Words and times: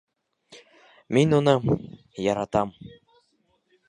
Мин 1.17 1.35
уны... 1.39 1.53
яратам. 2.29 2.73